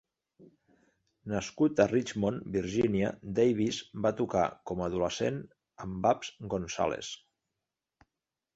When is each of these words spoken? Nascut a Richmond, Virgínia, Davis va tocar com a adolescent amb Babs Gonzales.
Nascut 1.33 1.81
a 1.85 1.85
Richmond, 1.91 2.47
Virgínia, 2.55 3.11
Davis 3.41 3.83
va 4.07 4.13
tocar 4.23 4.47
com 4.71 4.81
a 4.81 4.89
adolescent 4.89 5.39
amb 5.87 6.03
Babs 6.09 6.35
Gonzales. 6.57 7.15